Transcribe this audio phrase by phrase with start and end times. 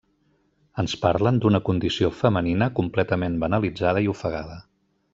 [0.83, 4.61] Ens parlen d'una condició femenina completament banalitzada i ofegada.